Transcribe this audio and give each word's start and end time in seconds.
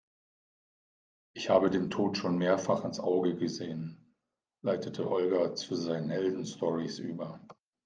"Ich 1.35 1.51
habe 1.51 1.69
dem 1.69 1.91
Tod 1.91 2.17
schon 2.17 2.39
mehrfach 2.39 2.85
ins 2.85 2.99
Auge 2.99 3.35
gesehen", 3.37 4.15
leitete 4.63 5.07
Holger 5.11 5.53
zu 5.53 5.75
seinen 5.75 6.09
Heldenstorys 6.09 6.97
über. 6.97 7.39